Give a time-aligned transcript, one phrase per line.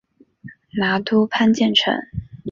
[0.79, 1.93] 拿督潘健成